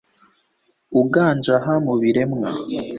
uganje 1.01 1.51
aha 1.57 1.73
mu 1.85 1.93
biremwa 2.01 2.49